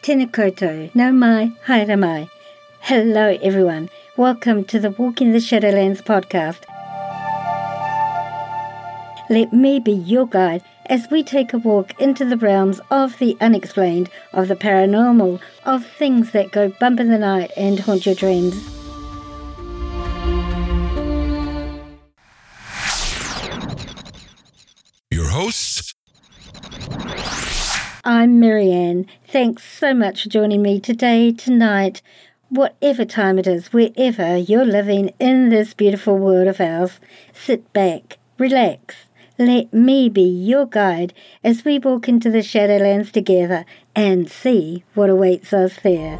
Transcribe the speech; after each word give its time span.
Tēnā 0.00 0.30
koutou, 0.32 0.88
nau 0.96 1.12
mai, 1.12 1.52
haere 1.66 1.94
mai. 2.00 2.30
Hello 2.88 3.36
everyone, 3.42 3.90
welcome 4.16 4.64
to 4.64 4.78
the 4.80 4.90
Walking 4.92 5.32
the 5.32 5.40
Shadowlands 5.40 6.00
podcast. 6.00 6.64
Let 9.28 9.52
me 9.52 9.78
be 9.78 9.92
your 9.92 10.26
guide 10.26 10.64
as 10.86 11.06
we 11.10 11.22
take 11.22 11.52
a 11.52 11.58
walk 11.58 12.00
into 12.00 12.24
the 12.24 12.38
realms 12.38 12.80
of 12.90 13.18
the 13.18 13.36
unexplained, 13.42 14.08
of 14.32 14.48
the 14.48 14.56
paranormal, 14.56 15.38
of 15.66 15.84
things 15.84 16.30
that 16.30 16.50
go 16.50 16.70
bump 16.80 16.98
in 16.98 17.10
the 17.10 17.18
night 17.18 17.50
and 17.54 17.80
haunt 17.80 18.06
your 18.06 18.14
dreams. 18.14 18.56
Your 25.10 25.28
hosts, 25.28 25.69
I'm 28.04 28.40
Marianne. 28.40 29.06
Thanks 29.28 29.62
so 29.62 29.92
much 29.92 30.22
for 30.22 30.30
joining 30.30 30.62
me 30.62 30.80
today, 30.80 31.32
tonight, 31.32 32.00
whatever 32.48 33.04
time 33.04 33.38
it 33.38 33.46
is, 33.46 33.74
wherever 33.74 34.38
you're 34.38 34.64
living 34.64 35.12
in 35.18 35.50
this 35.50 35.74
beautiful 35.74 36.16
world 36.16 36.48
of 36.48 36.62
ours. 36.62 36.98
Sit 37.34 37.70
back, 37.74 38.16
relax, 38.38 38.94
let 39.38 39.74
me 39.74 40.08
be 40.08 40.22
your 40.22 40.64
guide 40.64 41.12
as 41.44 41.62
we 41.62 41.78
walk 41.78 42.08
into 42.08 42.30
the 42.30 42.38
Shadowlands 42.38 43.12
together 43.12 43.66
and 43.94 44.30
see 44.30 44.82
what 44.94 45.10
awaits 45.10 45.52
us 45.52 45.76
there. 45.82 46.18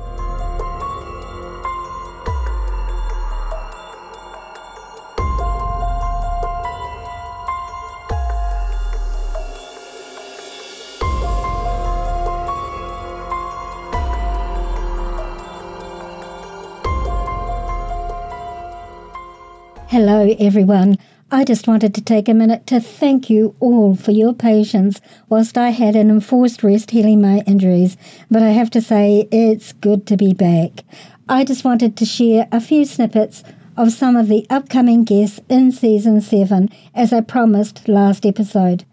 Everyone. 20.40 20.96
I 21.30 21.44
just 21.44 21.68
wanted 21.68 21.94
to 21.94 22.00
take 22.00 22.28
a 22.28 22.34
minute 22.34 22.66
to 22.68 22.80
thank 22.80 23.28
you 23.28 23.54
all 23.60 23.94
for 23.94 24.10
your 24.10 24.32
patience 24.32 25.00
whilst 25.28 25.58
I 25.58 25.68
had 25.68 25.94
an 25.94 26.10
enforced 26.10 26.62
rest 26.62 26.90
healing 26.90 27.20
my 27.20 27.44
injuries, 27.46 27.98
but 28.30 28.42
I 28.42 28.48
have 28.48 28.70
to 28.70 28.80
say 28.80 29.28
it's 29.30 29.74
good 29.74 30.06
to 30.06 30.16
be 30.16 30.32
back. 30.32 30.84
I 31.28 31.44
just 31.44 31.62
wanted 31.62 31.96
to 31.98 32.06
share 32.06 32.48
a 32.50 32.60
few 32.60 32.86
snippets 32.86 33.44
of 33.76 33.92
some 33.92 34.16
of 34.16 34.28
the 34.28 34.46
upcoming 34.48 35.04
guests 35.04 35.40
in 35.48 35.72
season 35.72 36.20
7 36.20 36.70
as 36.94 37.12
I 37.12 37.20
promised 37.20 37.86
last 37.86 38.24
episode. 38.24 38.84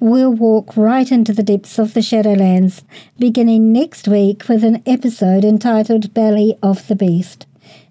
We'll 0.00 0.32
walk 0.32 0.76
right 0.76 1.10
into 1.10 1.32
the 1.32 1.42
depths 1.42 1.78
of 1.78 1.94
the 1.94 2.00
Shadowlands, 2.00 2.82
beginning 3.18 3.72
next 3.72 4.08
week 4.08 4.48
with 4.48 4.64
an 4.64 4.82
episode 4.86 5.44
entitled 5.44 6.12
Belly 6.12 6.58
of 6.62 6.86
the 6.88 6.96
Beast. 6.96 7.46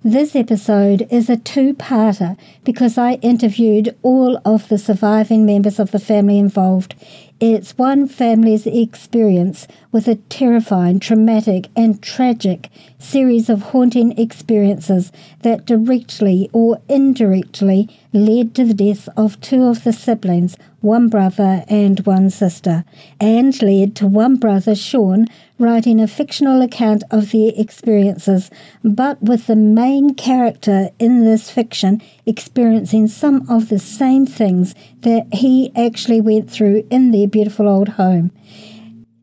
This 0.07 0.35
episode 0.35 1.07
is 1.09 1.31
a 1.31 1.35
two 1.35 1.73
parter 1.73 2.37
because 2.63 2.95
I 2.95 3.13
interviewed 3.23 3.97
all 4.03 4.39
of 4.45 4.69
the 4.69 4.77
surviving 4.77 5.47
members 5.47 5.79
of 5.79 5.89
the 5.89 5.97
family 5.97 6.37
involved. 6.37 6.93
It's 7.39 7.75
one 7.75 8.07
family's 8.07 8.67
experience 8.67 9.67
with 9.95 10.09
a 10.09 10.15
terrifying, 10.27 10.99
traumatic, 10.99 11.69
and 11.73 12.03
tragic 12.03 12.69
series 12.99 13.47
of 13.47 13.61
haunting 13.61 14.11
experiences 14.19 15.09
that 15.41 15.65
directly 15.65 16.49
or 16.51 16.77
indirectly 16.89 17.87
led 18.11 18.53
to 18.53 18.65
the 18.65 18.73
deaths 18.73 19.07
of 19.15 19.39
two 19.39 19.63
of 19.63 19.85
the 19.85 19.93
siblings, 19.93 20.57
one 20.81 21.07
brother 21.07 21.63
and 21.69 22.01
one 22.01 22.29
sister, 22.29 22.83
and 23.21 23.61
led 23.61 23.95
to 23.95 24.05
one 24.05 24.35
brother, 24.35 24.75
Sean, 24.75 25.27
writing 25.59 26.01
a 26.01 26.09
fictional 26.09 26.61
account 26.61 27.01
of 27.09 27.31
their 27.31 27.53
experiences, 27.55 28.51
but 28.83 29.23
with 29.23 29.47
the 29.47 29.55
main 29.55 30.13
character 30.13 30.89
in 30.99 31.23
this 31.23 31.49
fiction 31.49 32.01
experiencing 32.25 33.07
some 33.07 33.49
of 33.49 33.69
the 33.69 33.79
same 33.79 34.25
things 34.25 34.75
that 35.03 35.25
he 35.31 35.71
actually 35.73 36.19
went 36.19 36.51
through 36.51 36.85
in 36.89 37.11
their 37.11 37.29
beautiful 37.29 37.69
old 37.69 37.87
home. 37.87 38.29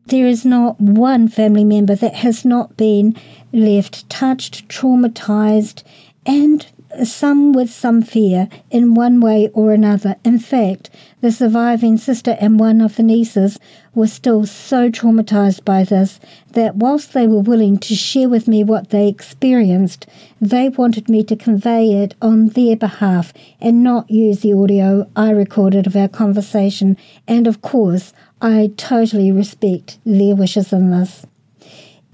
There 0.07 0.27
is 0.27 0.45
not 0.45 0.79
one 0.79 1.27
family 1.27 1.63
member 1.63 1.95
that 1.95 2.15
has 2.15 2.43
not 2.43 2.75
been 2.75 3.15
left 3.51 4.09
touched, 4.09 4.67
traumatized, 4.67 5.83
and 6.25 6.65
some 7.03 7.53
with 7.53 7.71
some 7.71 8.01
fear 8.01 8.47
in 8.69 8.93
one 8.93 9.19
way 9.19 9.49
or 9.53 9.73
another. 9.73 10.15
In 10.23 10.37
fact, 10.37 10.89
the 11.21 11.31
surviving 11.31 11.97
sister 11.97 12.37
and 12.39 12.59
one 12.59 12.81
of 12.81 12.95
the 12.97 13.03
nieces 13.03 13.59
were 13.95 14.07
still 14.07 14.45
so 14.45 14.89
traumatized 14.89 15.65
by 15.65 15.83
this 15.83 16.19
that 16.51 16.75
whilst 16.75 17.13
they 17.13 17.27
were 17.27 17.39
willing 17.39 17.77
to 17.79 17.95
share 17.95 18.29
with 18.29 18.47
me 18.47 18.63
what 18.63 18.89
they 18.89 19.07
experienced, 19.07 20.05
they 20.39 20.69
wanted 20.69 21.09
me 21.09 21.23
to 21.23 21.35
convey 21.35 21.93
it 21.93 22.13
on 22.21 22.49
their 22.49 22.75
behalf 22.75 23.33
and 23.59 23.83
not 23.83 24.09
use 24.09 24.41
the 24.41 24.53
audio 24.53 25.09
I 25.15 25.31
recorded 25.31 25.87
of 25.87 25.95
our 25.95 26.09
conversation. 26.09 26.97
And 27.27 27.47
of 27.47 27.61
course, 27.61 28.13
I 28.43 28.73
totally 28.75 29.31
respect 29.31 29.99
their 30.05 30.35
wishes 30.35 30.73
in 30.73 30.91
this. 30.91 31.25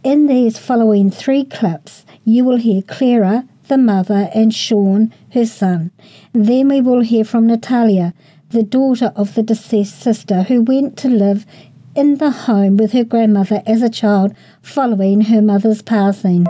In 0.03 0.27
these 0.27 0.59
following 0.59 1.09
three 1.09 1.43
clips, 1.43 2.05
you 2.23 2.45
will 2.45 2.57
hear 2.57 2.83
Clara, 2.83 3.47
the 3.67 3.79
mother, 3.79 4.29
and 4.35 4.53
Sean, 4.53 5.11
her 5.33 5.47
son. 5.47 5.89
Then 6.31 6.69
we 6.69 6.81
will 6.81 7.01
hear 7.01 7.25
from 7.25 7.47
Natalia, 7.47 8.13
the 8.51 8.61
daughter 8.61 9.11
of 9.15 9.33
the 9.33 9.41
deceased 9.41 9.99
sister, 9.99 10.43
who 10.43 10.61
went 10.61 10.97
to 10.97 11.09
live 11.09 11.47
in 11.95 12.19
the 12.19 12.29
home 12.29 12.77
with 12.77 12.91
her 12.91 13.03
grandmother 13.03 13.63
as 13.65 13.81
a 13.81 13.89
child 13.89 14.35
following 14.61 15.21
her 15.21 15.41
mother's 15.41 15.81
passing. 15.81 16.45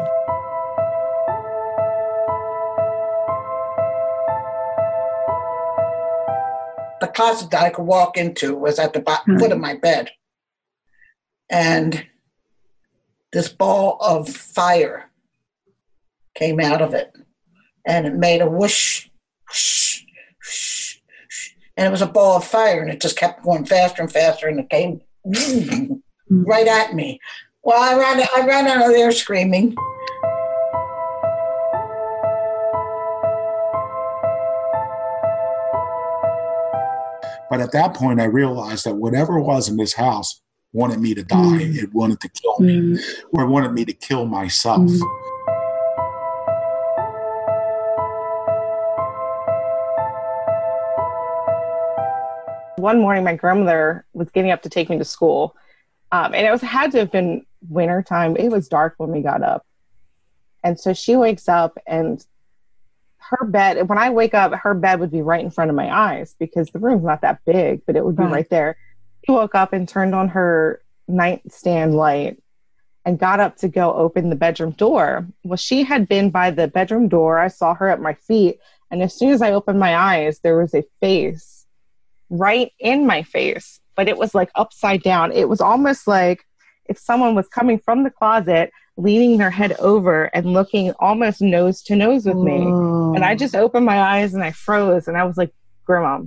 Closet 7.19 7.51
that 7.51 7.63
I 7.63 7.69
could 7.69 7.83
walk 7.83 8.15
into 8.15 8.55
was 8.55 8.79
at 8.79 8.93
the 8.93 9.01
bottom, 9.01 9.37
foot 9.37 9.51
of 9.51 9.57
hmm. 9.57 9.63
my 9.63 9.75
bed. 9.75 10.09
And 11.49 12.05
this 13.33 13.49
ball 13.49 13.97
of 13.99 14.29
fire 14.29 15.11
came 16.35 16.61
out 16.61 16.81
of 16.81 16.93
it. 16.93 17.11
And 17.85 18.07
it 18.07 18.15
made 18.15 18.41
a 18.41 18.49
whoosh, 18.49 19.09
whoosh, 19.49 20.03
whoosh, 20.39 20.97
whoosh. 21.01 21.49
and 21.75 21.87
it 21.87 21.91
was 21.91 22.01
a 22.01 22.07
ball 22.07 22.37
of 22.37 22.45
fire, 22.45 22.81
and 22.81 22.89
it 22.89 23.01
just 23.01 23.17
kept 23.17 23.43
going 23.43 23.65
faster 23.65 24.01
and 24.01 24.11
faster, 24.11 24.47
and 24.47 24.59
it 24.59 24.69
came 24.69 25.01
right 26.29 26.67
at 26.67 26.93
me. 26.93 27.19
Well, 27.63 27.81
I 27.81 27.99
ran, 27.99 28.25
I 28.33 28.47
ran 28.47 28.67
out 28.67 28.87
of 28.87 28.93
there 28.93 29.11
screaming. 29.11 29.75
But 37.49 37.61
at 37.61 37.71
that 37.71 37.93
point, 37.95 38.21
I 38.21 38.25
realized 38.25 38.85
that 38.85 38.95
whatever 38.95 39.37
it 39.37 39.43
was 39.43 39.69
in 39.69 39.77
this 39.77 39.93
house 39.93 40.41
wanted 40.71 40.99
me 40.99 41.15
to 41.15 41.23
die. 41.23 41.35
Mm. 41.35 41.83
It 41.83 41.93
wanted 41.93 42.19
to 42.21 42.29
kill 42.29 42.55
me, 42.59 42.75
Mm. 42.79 42.99
or 43.33 43.43
it 43.43 43.47
wanted 43.47 43.73
me 43.73 43.85
to 43.85 43.93
kill 43.93 44.25
myself. 44.25 44.81
Mm. 44.81 45.01
one 52.77 52.99
morning 52.99 53.23
my 53.23 53.35
grandmother 53.35 54.05
was 54.13 54.29
getting 54.29 54.51
up 54.51 54.61
to 54.61 54.69
take 54.69 54.89
me 54.89 54.97
to 54.97 55.03
school 55.05 55.55
um, 56.11 56.33
and 56.33 56.47
it 56.47 56.51
was 56.51 56.61
had 56.61 56.91
to 56.91 56.97
have 56.99 57.11
been 57.11 57.45
winter 57.67 58.01
time 58.01 58.37
it 58.37 58.49
was 58.49 58.67
dark 58.69 58.93
when 58.97 59.11
we 59.11 59.21
got 59.21 59.43
up 59.43 59.65
and 60.63 60.79
so 60.79 60.93
she 60.93 61.15
wakes 61.15 61.49
up 61.49 61.77
and 61.87 62.25
her 63.19 63.45
bed 63.45 63.87
when 63.89 63.97
i 63.97 64.09
wake 64.09 64.33
up 64.33 64.53
her 64.53 64.73
bed 64.73 64.99
would 64.99 65.11
be 65.11 65.21
right 65.21 65.43
in 65.43 65.51
front 65.51 65.69
of 65.69 65.75
my 65.75 65.93
eyes 65.93 66.35
because 66.39 66.69
the 66.69 66.79
room's 66.79 67.03
not 67.03 67.21
that 67.21 67.39
big 67.45 67.81
but 67.85 67.95
it 67.95 68.03
would 68.05 68.15
be 68.15 68.23
Right. 68.23 68.31
right 68.31 68.49
there 68.49 68.77
she 69.25 69.31
woke 69.31 69.55
up 69.55 69.73
and 69.73 69.87
turned 69.87 70.15
on 70.15 70.29
her 70.29 70.81
nightstand 71.07 71.95
light 71.95 72.41
and 73.05 73.17
got 73.19 73.39
up 73.39 73.57
to 73.57 73.67
go 73.67 73.93
open 73.93 74.29
the 74.29 74.35
bedroom 74.35 74.71
door 74.71 75.27
well 75.43 75.57
she 75.57 75.83
had 75.83 76.07
been 76.07 76.29
by 76.29 76.51
the 76.51 76.67
bedroom 76.67 77.07
door 77.07 77.39
i 77.39 77.47
saw 77.47 77.73
her 77.73 77.87
at 77.89 78.01
my 78.01 78.13
feet 78.13 78.59
and 78.91 79.01
as 79.01 79.13
soon 79.13 79.29
as 79.31 79.41
i 79.41 79.51
opened 79.51 79.79
my 79.79 79.95
eyes 79.95 80.39
there 80.39 80.57
was 80.57 80.73
a 80.73 80.83
face 81.01 81.59
right 82.29 82.71
in 82.79 83.07
my 83.07 83.23
face, 83.23 83.79
but 83.95 84.07
it 84.07 84.15
was 84.15 84.35
like 84.35 84.51
upside 84.53 85.01
down. 85.01 85.31
It 85.31 85.49
was 85.49 85.61
almost 85.61 86.07
like 86.07 86.45
if 86.85 86.97
someone 86.99 87.33
was 87.33 87.47
coming 87.47 87.79
from 87.79 88.03
the 88.03 88.11
closet, 88.11 88.71
leaning 88.99 89.37
their 89.37 89.49
head 89.49 89.73
over 89.79 90.25
and 90.25 90.53
looking 90.53 90.91
almost 90.99 91.41
nose 91.41 91.81
to 91.83 91.95
nose 91.95 92.25
with 92.25 92.37
me. 92.37 92.57
And 92.57 93.23
I 93.23 93.33
oh. 93.33 93.35
just 93.35 93.55
opened 93.55 93.85
my 93.85 93.99
eyes 93.99 94.33
and 94.33 94.43
I 94.43 94.51
froze 94.51 95.07
and 95.07 95.17
I 95.17 95.23
was 95.23 95.37
like, 95.37 95.53
Grandma, 95.85 96.25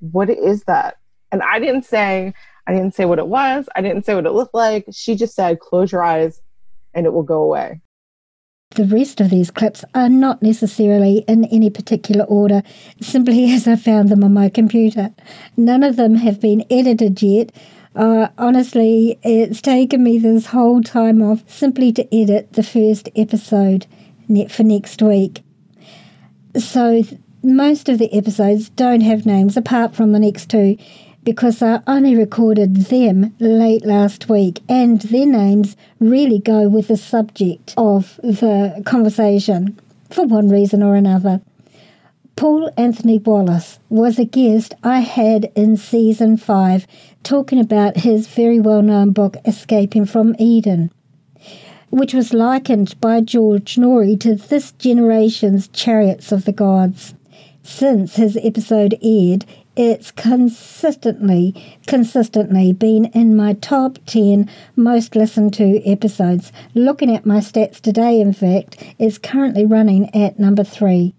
what 0.00 0.28
is 0.28 0.64
that? 0.64 0.96
And 1.30 1.40
I 1.42 1.60
didn't 1.60 1.84
say, 1.84 2.34
I 2.66 2.72
didn't 2.72 2.94
say 2.94 3.04
what 3.04 3.18
it 3.18 3.28
was. 3.28 3.68
I 3.76 3.80
didn't 3.80 4.04
say 4.04 4.14
what 4.14 4.26
it 4.26 4.32
looked 4.32 4.54
like. 4.54 4.86
She 4.92 5.14
just 5.14 5.34
said, 5.34 5.60
close 5.60 5.92
your 5.92 6.02
eyes 6.02 6.40
and 6.94 7.06
it 7.06 7.12
will 7.12 7.22
go 7.22 7.42
away. 7.42 7.80
The 8.72 8.84
rest 8.84 9.20
of 9.20 9.30
these 9.30 9.50
clips 9.50 9.84
are 9.94 10.10
not 10.10 10.42
necessarily 10.42 11.24
in 11.26 11.46
any 11.46 11.70
particular 11.70 12.24
order, 12.24 12.62
simply 13.00 13.52
as 13.52 13.68
I 13.68 13.76
found 13.76 14.08
them 14.08 14.24
on 14.24 14.34
my 14.34 14.48
computer. 14.48 15.10
None 15.56 15.82
of 15.82 15.96
them 15.96 16.16
have 16.16 16.40
been 16.40 16.64
edited 16.70 17.22
yet. 17.22 17.52
Uh, 17.98 18.28
honestly, 18.38 19.18
it's 19.24 19.60
taken 19.60 20.04
me 20.04 20.18
this 20.18 20.46
whole 20.46 20.80
time 20.80 21.20
off 21.20 21.42
simply 21.50 21.92
to 21.92 22.14
edit 22.14 22.52
the 22.52 22.62
first 22.62 23.08
episode 23.16 23.88
for 24.48 24.62
next 24.62 25.02
week. 25.02 25.42
So 26.56 27.02
most 27.42 27.88
of 27.88 27.98
the 27.98 28.12
episodes 28.16 28.68
don't 28.68 29.00
have 29.00 29.26
names 29.26 29.56
apart 29.56 29.96
from 29.96 30.12
the 30.12 30.20
next 30.20 30.48
two 30.48 30.76
because 31.24 31.60
I 31.60 31.80
only 31.88 32.14
recorded 32.14 32.76
them 32.86 33.34
late 33.40 33.84
last 33.84 34.28
week 34.28 34.60
and 34.68 35.00
their 35.02 35.26
names 35.26 35.76
really 35.98 36.38
go 36.38 36.68
with 36.68 36.86
the 36.86 36.96
subject 36.96 37.74
of 37.76 38.20
the 38.22 38.80
conversation 38.86 39.76
for 40.08 40.24
one 40.24 40.48
reason 40.48 40.84
or 40.84 40.94
another. 40.94 41.40
Paul 42.38 42.70
Anthony 42.76 43.18
Wallis 43.18 43.80
was 43.88 44.16
a 44.16 44.24
guest 44.24 44.72
I 44.84 45.00
had 45.00 45.50
in 45.56 45.76
season 45.76 46.36
five 46.36 46.86
talking 47.24 47.58
about 47.58 47.96
his 47.96 48.28
very 48.28 48.60
well 48.60 48.80
known 48.80 49.10
book, 49.10 49.38
Escaping 49.44 50.04
from 50.04 50.36
Eden, 50.38 50.92
which 51.90 52.14
was 52.14 52.32
likened 52.32 52.94
by 53.00 53.22
George 53.22 53.74
Noory 53.74 54.20
to 54.20 54.36
this 54.36 54.70
generation's 54.70 55.66
Chariots 55.66 56.30
of 56.30 56.44
the 56.44 56.52
Gods. 56.52 57.12
Since 57.64 58.14
his 58.14 58.38
episode 58.40 58.96
aired, 59.02 59.44
it's 59.74 60.12
consistently, 60.12 61.80
consistently 61.88 62.72
been 62.72 63.06
in 63.06 63.34
my 63.34 63.54
top 63.54 63.98
10 64.06 64.48
most 64.76 65.16
listened 65.16 65.54
to 65.54 65.84
episodes. 65.84 66.52
Looking 66.72 67.12
at 67.12 67.26
my 67.26 67.38
stats 67.38 67.80
today, 67.80 68.20
in 68.20 68.32
fact, 68.32 68.80
it's 68.96 69.18
currently 69.18 69.66
running 69.66 70.14
at 70.14 70.38
number 70.38 70.62
three. 70.62 71.16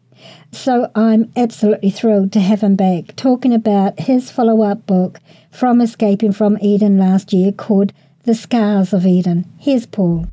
So 0.51 0.89
I'm 0.95 1.31
absolutely 1.35 1.91
thrilled 1.91 2.31
to 2.33 2.39
have 2.39 2.61
him 2.61 2.75
back 2.75 3.15
talking 3.15 3.53
about 3.53 3.99
his 3.99 4.31
follow 4.31 4.63
up 4.63 4.85
book 4.87 5.19
from 5.51 5.79
Escaping 5.79 6.33
from 6.33 6.57
Eden 6.59 6.97
last 6.97 7.31
year 7.31 7.51
called 7.51 7.93
The 8.23 8.33
Scars 8.33 8.91
of 8.91 9.05
Eden. 9.05 9.45
Here's 9.59 9.85
Paul. 9.85 10.25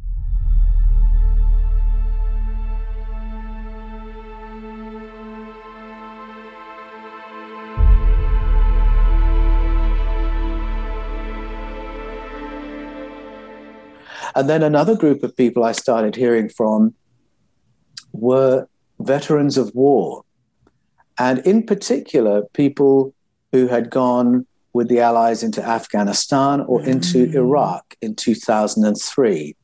And 14.35 14.51
then 14.51 14.63
another 14.63 14.97
group 14.97 15.23
of 15.23 15.35
people 15.37 15.65
I 15.65 15.73
started 15.73 16.15
hearing 16.15 16.49
from 16.49 16.95
were 18.13 18.69
veterans 18.99 19.57
of 19.57 19.75
war. 19.75 20.25
And 21.19 21.39
in 21.41 21.65
particular, 21.65 22.43
people 22.53 23.15
who 23.53 23.69
had 23.69 23.91
gone 23.91 24.47
with 24.73 24.89
the 24.89 25.01
Allies 25.01 25.43
into 25.43 25.67
Afghanistan 25.67 26.61
or 26.61 26.83
into 26.83 27.27
mm. 27.27 27.35
Iraq 27.35 27.97
in 28.03 28.15
2003. 28.15 29.57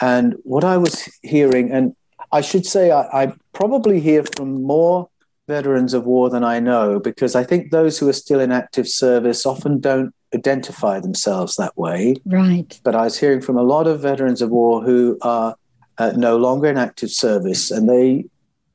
And 0.00 0.36
what 0.44 0.64
I 0.64 0.76
was 0.76 1.08
hearing, 1.22 1.72
and 1.72 1.96
I 2.30 2.42
should 2.42 2.66
say, 2.66 2.90
I, 2.90 3.22
I, 3.22 3.32
probably 3.52 4.00
hear 4.00 4.22
from 4.36 4.62
more 4.62 5.08
veterans 5.48 5.94
of 5.94 6.04
war 6.04 6.28
than 6.30 6.44
I 6.44 6.60
know, 6.60 7.00
because 7.00 7.34
I 7.34 7.42
think 7.42 7.70
those 7.70 7.98
who 7.98 8.08
are 8.08 8.12
still 8.12 8.38
in 8.38 8.52
active 8.52 8.86
service 8.86 9.46
often 9.46 9.80
don't 9.80 10.14
identify 10.34 11.00
themselves 11.00 11.56
that 11.56 11.76
way. 11.76 12.16
Right. 12.26 12.78
But 12.84 12.94
I 12.94 13.04
was 13.04 13.18
hearing 13.18 13.40
from 13.40 13.56
a 13.56 13.62
lot 13.62 13.86
of 13.86 14.00
veterans 14.00 14.42
of 14.42 14.50
war 14.50 14.82
who 14.82 15.18
are 15.22 15.56
uh, 15.96 16.12
no 16.16 16.36
longer 16.36 16.68
in 16.68 16.76
active 16.76 17.10
service, 17.10 17.70
and 17.70 17.88
they 17.88 18.26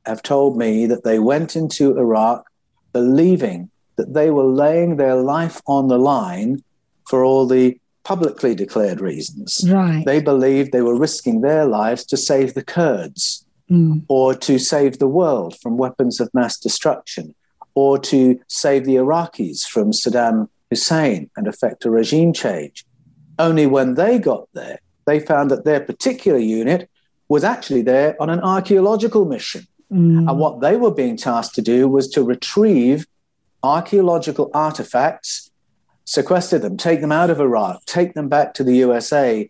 have 0.06 0.24
told 0.24 0.58
me 0.58 0.86
that 0.86 1.04
they 1.04 1.20
went 1.20 1.56
into 1.56 1.98
Iraq 1.98 2.46
believing 2.92 3.70
that 3.96 4.14
they 4.14 4.30
were 4.30 4.44
laying 4.46 4.98
their 4.98 5.16
life 5.16 5.62
on 5.66 5.88
the 5.88 5.98
line 5.98 6.64
for 7.08 7.24
all 7.24 7.46
the 7.46 7.78
publicly 8.04 8.54
declared 8.54 9.00
reasons. 9.00 9.66
Right. 9.70 10.04
They 10.06 10.22
believed 10.22 10.72
they 10.72 10.82
were 10.82 10.98
risking 10.98 11.42
their 11.42 11.66
lives 11.66 12.06
to 12.08 12.18
save 12.18 12.54
the 12.54 12.64
Kurds 12.64 13.46
mm. 13.70 14.04
or 14.08 14.36
to 14.36 14.60
save 14.60 15.00
the 15.00 15.08
world 15.08 15.58
from 15.62 15.78
weapons 15.78 16.20
of 16.20 16.30
mass 16.34 16.58
destruction 16.58 17.34
or 17.76 17.98
to 17.98 18.40
save 18.48 18.86
the 18.86 18.96
Iraqis 18.96 19.66
from 19.66 19.92
Saddam 19.92 20.50
Hussein 20.70 21.30
and 21.38 21.48
effect 21.48 21.86
a 21.86 21.90
regime 21.90 22.34
change. 22.34 22.86
Only 23.40 23.66
when 23.66 23.96
they 23.96 24.20
got 24.20 24.48
there, 24.54 24.80
they 25.06 25.20
found 25.20 25.50
that 25.52 25.66
their 25.66 25.80
particular 25.80 26.40
unit 26.40 26.90
was 27.30 27.44
actually 27.44 27.82
there 27.82 28.22
on 28.22 28.30
an 28.30 28.40
archaeological 28.42 29.26
mission. 29.26 29.66
Mm. 29.94 30.30
And 30.30 30.40
what 30.40 30.62
they 30.62 30.76
were 30.76 30.94
being 30.94 31.18
tasked 31.18 31.56
to 31.56 31.62
do 31.62 31.88
was 31.88 32.08
to 32.10 32.24
retrieve 32.24 33.06
archaeological 33.62 34.50
artifacts, 34.54 35.52
sequester 36.06 36.60
them, 36.60 36.78
take 36.78 37.02
them 37.02 37.12
out 37.12 37.30
of 37.30 37.40
Iraq, 37.40 37.86
take 37.86 38.14
them 38.14 38.28
back 38.28 38.54
to 38.56 38.64
the 38.64 38.76
USA. 38.78 39.50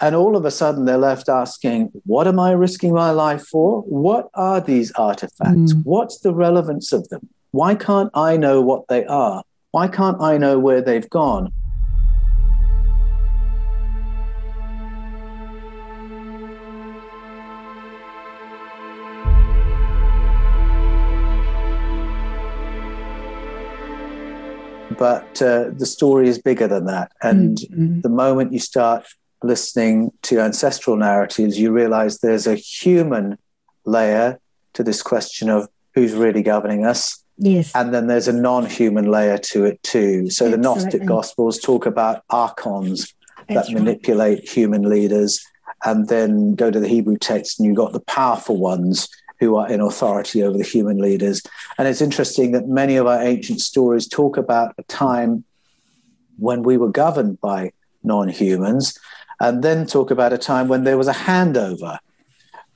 And 0.00 0.14
all 0.14 0.36
of 0.36 0.44
a 0.44 0.50
sudden, 0.50 0.84
they're 0.84 0.98
left 0.98 1.28
asking, 1.28 1.90
What 2.04 2.26
am 2.26 2.38
I 2.38 2.52
risking 2.52 2.92
my 2.92 3.10
life 3.10 3.46
for? 3.46 3.82
What 3.82 4.28
are 4.34 4.60
these 4.60 4.92
artifacts? 4.92 5.72
Mm. 5.72 5.82
What's 5.84 6.18
the 6.18 6.34
relevance 6.34 6.92
of 6.92 7.08
them? 7.08 7.28
Why 7.52 7.74
can't 7.74 8.10
I 8.12 8.36
know 8.36 8.60
what 8.60 8.88
they 8.88 9.06
are? 9.06 9.42
Why 9.70 9.88
can't 9.88 10.20
I 10.20 10.36
know 10.36 10.58
where 10.58 10.82
they've 10.82 11.08
gone? 11.08 11.52
But 24.98 25.42
uh, 25.42 25.70
the 25.76 25.86
story 25.86 26.28
is 26.28 26.38
bigger 26.38 26.68
than 26.68 26.86
that. 26.86 27.12
And 27.22 27.58
mm-hmm. 27.58 28.00
the 28.00 28.08
moment 28.08 28.52
you 28.52 28.58
start 28.58 29.06
listening 29.42 30.10
to 30.22 30.40
ancestral 30.40 30.96
narratives, 30.96 31.58
you 31.58 31.72
realize 31.72 32.18
there's 32.18 32.46
a 32.46 32.54
human 32.54 33.38
layer 33.84 34.38
to 34.74 34.82
this 34.82 35.02
question 35.02 35.48
of 35.48 35.68
who's 35.94 36.12
really 36.12 36.42
governing 36.42 36.84
us. 36.84 37.22
Yes. 37.38 37.72
And 37.74 37.92
then 37.92 38.06
there's 38.06 38.28
a 38.28 38.32
non 38.32 38.66
human 38.66 39.10
layer 39.10 39.38
to 39.38 39.64
it 39.64 39.82
too. 39.82 40.30
So 40.30 40.46
Absolutely. 40.46 40.50
the 40.50 40.62
Gnostic 40.62 41.04
Gospels 41.06 41.58
talk 41.58 41.84
about 41.84 42.22
archons 42.30 43.14
That's 43.48 43.68
that 43.68 43.74
manipulate 43.74 44.38
right. 44.38 44.48
human 44.48 44.88
leaders. 44.88 45.44
And 45.84 46.08
then 46.08 46.54
go 46.54 46.70
to 46.70 46.80
the 46.80 46.88
Hebrew 46.88 47.18
text, 47.18 47.60
and 47.60 47.66
you've 47.66 47.76
got 47.76 47.92
the 47.92 48.00
powerful 48.00 48.56
ones 48.56 49.08
who 49.38 49.56
are 49.56 49.68
in 49.68 49.80
authority 49.80 50.42
over 50.42 50.56
the 50.56 50.64
human 50.64 50.98
leaders. 50.98 51.42
And 51.78 51.86
it's 51.86 52.00
interesting 52.00 52.52
that 52.52 52.68
many 52.68 52.96
of 52.96 53.06
our 53.06 53.22
ancient 53.22 53.60
stories 53.60 54.08
talk 54.08 54.36
about 54.36 54.74
a 54.78 54.82
time 54.84 55.44
when 56.38 56.62
we 56.62 56.76
were 56.76 56.90
governed 56.90 57.40
by 57.40 57.72
non 58.02 58.28
humans, 58.28 58.98
and 59.40 59.62
then 59.62 59.86
talk 59.86 60.10
about 60.10 60.32
a 60.32 60.38
time 60.38 60.68
when 60.68 60.84
there 60.84 60.98
was 60.98 61.08
a 61.08 61.12
handover 61.12 61.98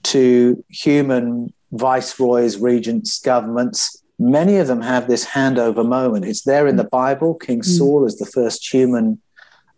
to 0.02 0.64
human 0.68 1.52
viceroys, 1.72 2.56
regents, 2.56 3.20
governments. 3.20 4.02
Many 4.18 4.56
of 4.56 4.66
them 4.66 4.82
have 4.82 5.06
this 5.06 5.24
handover 5.24 5.86
moment. 5.86 6.26
It's 6.26 6.42
there 6.42 6.66
in 6.66 6.76
the 6.76 6.84
Bible. 6.84 7.34
King 7.34 7.60
mm. 7.60 7.64
Saul 7.64 8.04
is 8.04 8.18
the 8.18 8.26
first 8.26 8.72
human 8.72 9.20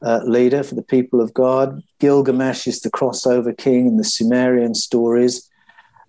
uh, 0.03 0.21
leader 0.25 0.63
for 0.63 0.75
the 0.75 0.83
people 0.83 1.21
of 1.21 1.33
God. 1.33 1.83
Gilgamesh 2.01 2.67
is 2.67 2.81
the 2.81 2.91
crossover 2.91 3.57
king 3.57 3.87
in 3.87 3.97
the 3.97 4.05
Sumerian 4.05 4.75
stories. 4.75 5.49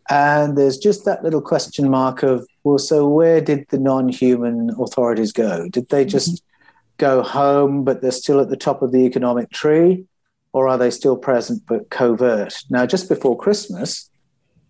And 0.09 0.57
there's 0.57 0.77
just 0.77 1.05
that 1.05 1.23
little 1.23 1.41
question 1.41 1.89
mark 1.89 2.23
of, 2.23 2.45
well, 2.63 2.77
so 2.77 3.07
where 3.07 3.41
did 3.41 3.65
the 3.69 3.77
non 3.77 4.09
human 4.09 4.71
authorities 4.79 5.31
go? 5.31 5.69
Did 5.69 5.89
they 5.89 6.05
just 6.05 6.35
mm-hmm. 6.35 6.95
go 6.97 7.21
home, 7.21 7.83
but 7.83 8.01
they're 8.01 8.11
still 8.11 8.39
at 8.39 8.49
the 8.49 8.57
top 8.57 8.81
of 8.81 8.91
the 8.91 9.05
economic 9.05 9.49
tree? 9.51 10.05
Or 10.51 10.67
are 10.67 10.77
they 10.77 10.91
still 10.91 11.17
present 11.17 11.63
but 11.67 11.89
covert? 11.89 12.53
Now, 12.69 12.85
just 12.85 13.09
before 13.09 13.37
Christmas, 13.37 14.09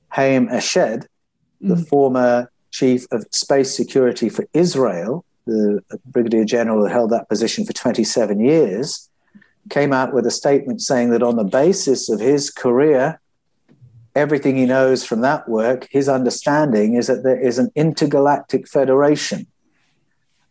Haim 0.09 0.47
Eshed, 0.47 1.07
the 1.59 1.75
mm. 1.75 1.87
former 1.87 2.49
chief 2.71 3.05
of 3.11 3.25
space 3.31 3.75
security 3.75 4.29
for 4.29 4.45
Israel, 4.53 5.25
the 5.45 5.81
brigadier 6.05 6.45
general 6.45 6.79
who 6.79 6.85
held 6.85 7.09
that 7.09 7.27
position 7.27 7.65
for 7.65 7.73
27 7.73 8.39
years, 8.39 9.09
came 9.69 9.93
out 9.93 10.13
with 10.13 10.25
a 10.25 10.31
statement 10.31 10.81
saying 10.81 11.09
that 11.11 11.23
on 11.23 11.35
the 11.35 11.43
basis 11.43 12.09
of 12.09 12.19
his 12.19 12.49
career 12.49 13.19
everything 14.15 14.57
he 14.57 14.65
knows 14.65 15.03
from 15.03 15.21
that 15.21 15.47
work, 15.47 15.87
his 15.89 16.07
understanding 16.07 16.95
is 16.95 17.07
that 17.07 17.23
there 17.23 17.39
is 17.39 17.59
an 17.59 17.71
intergalactic 17.75 18.67
federation 18.67 19.47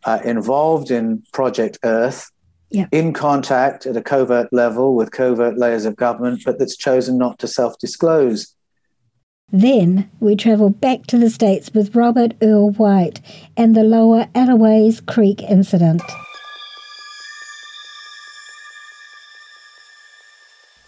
uh, 0.05 0.19
involved 0.23 0.91
in 0.91 1.23
Project 1.31 1.77
Earth, 1.83 2.29
yeah. 2.69 2.87
in 2.91 3.13
contact 3.13 3.85
at 3.85 3.95
a 3.95 4.01
covert 4.01 4.51
level 4.51 4.95
with 4.95 5.11
covert 5.11 5.57
layers 5.57 5.85
of 5.85 5.95
government, 5.95 6.41
but 6.45 6.59
that's 6.59 6.75
chosen 6.75 7.17
not 7.17 7.39
to 7.39 7.47
self 7.47 7.77
disclose. 7.79 8.55
Then 9.51 10.09
we 10.19 10.35
travel 10.35 10.71
back 10.71 11.05
to 11.07 11.17
the 11.17 11.29
States 11.29 11.71
with 11.73 11.95
Robert 11.95 12.33
Earl 12.41 12.71
White 12.71 13.21
and 13.55 13.75
the 13.75 13.83
Lower 13.83 14.27
Alloways 14.33 14.99
Creek 14.99 15.43
incident. 15.43 16.01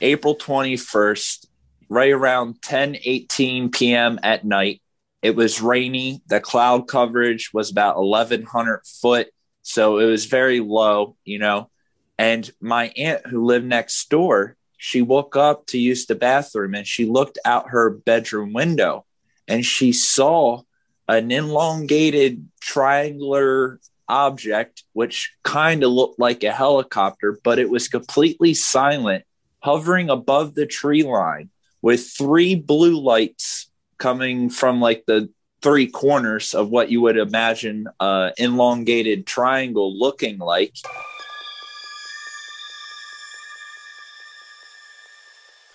April 0.02 0.36
21st, 0.36 1.46
right 1.90 2.12
around 2.12 2.62
10 2.62 2.98
18 3.04 3.72
p.m. 3.72 4.20
at 4.24 4.46
night. 4.46 4.82
It 5.22 5.36
was 5.36 5.62
rainy. 5.62 6.22
The 6.28 6.40
cloud 6.40 6.88
coverage 6.88 7.52
was 7.54 7.72
about 7.72 7.98
1,100 7.98 8.82
foot. 8.86 9.28
So 9.62 9.98
it 9.98 10.06
was 10.06 10.26
very 10.26 10.60
low, 10.60 11.18
you 11.24 11.40
know. 11.40 11.70
And 12.18 12.50
my 12.62 12.92
aunt, 12.96 13.26
who 13.26 13.46
lived 13.46 13.66
next 13.66 14.10
door, 14.10 14.56
she 14.78 15.02
woke 15.02 15.36
up 15.36 15.66
to 15.68 15.80
use 15.80 16.06
the 16.06 16.16
bathroom 16.16 16.76
and 16.76 16.86
she 16.86 17.06
looked 17.06 17.40
out 17.44 17.70
her 17.70 17.90
bedroom 17.90 18.54
window 18.54 19.06
and 19.48 19.66
she 19.66 19.92
saw 19.92 20.62
an 21.08 21.32
elongated 21.32 22.48
triangular 22.62 23.80
object, 24.08 24.84
which 24.94 25.34
kind 25.44 25.84
of 25.84 25.92
looked 25.92 26.20
like 26.20 26.44
a 26.44 26.52
helicopter, 26.52 27.40
but 27.44 27.60
it 27.60 27.70
was 27.70 27.88
completely 27.88 28.54
silent, 28.54 29.24
hovering 29.60 30.10
above 30.10 30.54
the 30.54 30.66
tree 30.66 31.04
line 31.04 31.50
with 31.86 32.10
three 32.18 32.56
blue 32.56 33.00
lights 33.00 33.70
coming 34.00 34.50
from 34.50 34.82
like 34.82 35.04
the 35.06 35.30
three 35.62 35.86
corners 35.86 36.56
of 36.56 36.70
what 36.70 36.90
you 36.90 37.00
would 37.00 37.16
imagine 37.16 37.86
an 38.00 38.34
elongated 38.40 39.28
triangle 39.28 39.96
looking 39.96 40.40
like. 40.40 40.74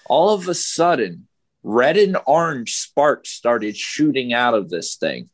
All 0.06 0.34
of 0.34 0.48
a 0.48 0.54
sudden, 0.54 1.28
red 1.62 1.96
and 1.96 2.16
orange 2.26 2.74
sparks 2.74 3.30
started 3.30 3.76
shooting 3.76 4.32
out 4.32 4.54
of 4.54 4.68
this 4.68 4.96
thing, 4.96 5.30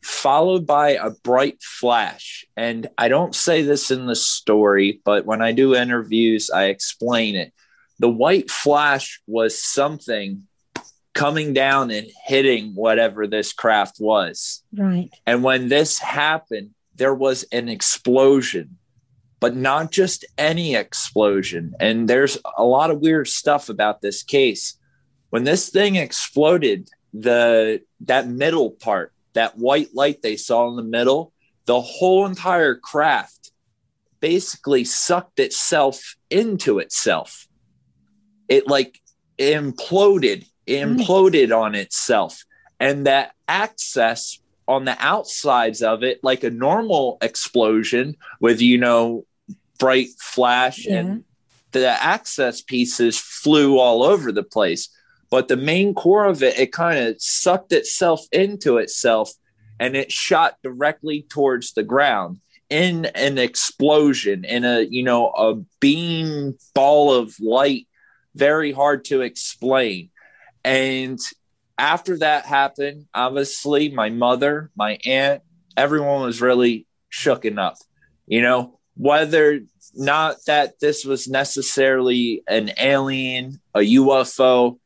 followed 0.00 0.64
by 0.64 0.90
a 0.90 1.10
bright 1.10 1.60
flash. 1.60 2.46
And 2.56 2.86
I 2.96 3.08
don't 3.08 3.34
say 3.34 3.62
this 3.62 3.90
in 3.90 4.06
the 4.06 4.14
story, 4.14 5.00
but 5.04 5.26
when 5.26 5.42
I 5.42 5.50
do 5.50 5.74
interviews, 5.74 6.50
I 6.50 6.66
explain 6.66 7.34
it. 7.34 7.52
The 8.04 8.10
white 8.10 8.50
flash 8.50 9.22
was 9.26 9.58
something 9.58 10.42
coming 11.14 11.54
down 11.54 11.90
and 11.90 12.06
hitting 12.26 12.74
whatever 12.74 13.26
this 13.26 13.54
craft 13.54 13.96
was. 13.98 14.62
Right. 14.74 15.08
And 15.24 15.42
when 15.42 15.70
this 15.70 15.98
happened, 16.00 16.74
there 16.94 17.14
was 17.14 17.44
an 17.44 17.70
explosion, 17.70 18.76
but 19.40 19.56
not 19.56 19.90
just 19.90 20.26
any 20.36 20.74
explosion. 20.74 21.72
And 21.80 22.06
there's 22.06 22.36
a 22.58 22.64
lot 22.64 22.90
of 22.90 23.00
weird 23.00 23.26
stuff 23.26 23.70
about 23.70 24.02
this 24.02 24.22
case 24.22 24.76
when 25.30 25.44
this 25.44 25.70
thing 25.70 25.96
exploded, 25.96 26.90
the 27.14 27.80
that 28.00 28.28
middle 28.28 28.72
part, 28.72 29.14
that 29.32 29.56
white 29.56 29.94
light 29.94 30.20
they 30.20 30.36
saw 30.36 30.68
in 30.68 30.76
the 30.76 30.82
middle, 30.82 31.32
the 31.64 31.80
whole 31.80 32.26
entire 32.26 32.74
craft 32.74 33.52
basically 34.20 34.84
sucked 34.84 35.40
itself 35.40 36.16
into 36.28 36.80
itself. 36.80 37.48
It 38.48 38.66
like 38.68 39.00
imploded, 39.38 40.46
imploded 40.66 41.56
on 41.56 41.74
itself. 41.74 42.44
And 42.80 43.06
that 43.06 43.32
access 43.48 44.38
on 44.66 44.84
the 44.84 44.96
outsides 44.98 45.82
of 45.82 46.02
it, 46.02 46.22
like 46.22 46.44
a 46.44 46.50
normal 46.50 47.18
explosion 47.20 48.16
with, 48.40 48.60
you 48.60 48.78
know, 48.78 49.26
bright 49.78 50.08
flash 50.18 50.86
yeah. 50.86 50.98
and 50.98 51.24
the 51.72 51.88
access 51.88 52.60
pieces 52.62 53.18
flew 53.18 53.78
all 53.78 54.04
over 54.04 54.30
the 54.30 54.44
place 54.44 54.88
but 55.34 55.48
the 55.48 55.56
main 55.56 55.94
core 55.94 56.26
of 56.26 56.44
it, 56.44 56.56
it 56.60 56.70
kind 56.70 56.96
of 56.96 57.20
sucked 57.20 57.72
itself 57.72 58.24
into 58.30 58.76
itself 58.76 59.32
and 59.80 59.96
it 59.96 60.12
shot 60.12 60.58
directly 60.62 61.26
towards 61.28 61.72
the 61.72 61.82
ground 61.82 62.38
in 62.70 63.06
an 63.06 63.38
explosion, 63.38 64.44
in 64.44 64.64
a, 64.64 64.82
you 64.82 65.02
know, 65.02 65.30
a 65.30 65.56
beam 65.80 66.56
ball 66.72 67.12
of 67.12 67.34
light, 67.40 67.88
very 68.34 68.72
hard 68.72 69.04
to 69.06 69.20
explain. 69.22 70.10
And 70.64 71.18
after 71.78 72.18
that 72.18 72.46
happened, 72.46 73.06
obviously, 73.14 73.90
my 73.90 74.10
mother, 74.10 74.70
my 74.76 74.98
aunt, 75.04 75.42
everyone 75.76 76.22
was 76.22 76.40
really 76.40 76.86
shooken 77.12 77.58
up. 77.58 77.76
You 78.26 78.42
know, 78.42 78.78
whether 78.96 79.60
not 79.94 80.36
that 80.46 80.80
this 80.80 81.04
was 81.04 81.28
necessarily 81.28 82.42
an 82.48 82.72
alien, 82.78 83.60
a 83.74 83.80
UFO, 83.80 84.78